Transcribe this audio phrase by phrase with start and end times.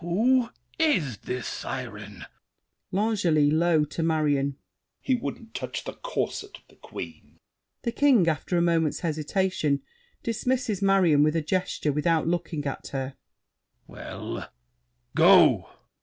[0.01, 0.49] Who
[0.79, 2.25] is this siren?
[2.91, 4.57] L'ANGELY (low to Marion).
[4.99, 7.37] He wouldn't touch the corset of the Queen!
[7.83, 9.83] THE KING (after a moment's hesitation,
[10.23, 13.15] dismisses Marion with a gesture without looking at her).
[13.87, 14.51] Well,
[15.13, 15.69] go!